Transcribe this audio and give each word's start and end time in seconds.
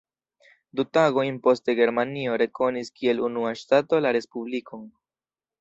Du 0.79 0.85
tagojn 0.97 1.37
poste 1.43 1.75
Germanio 1.81 2.39
rekonis 2.45 2.91
kiel 2.97 3.21
unua 3.29 3.55
ŝtato 3.63 4.01
la 4.07 4.19
Respublikon. 4.19 4.93